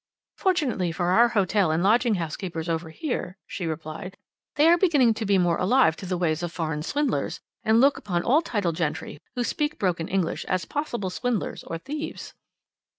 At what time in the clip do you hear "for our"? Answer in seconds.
0.91-1.27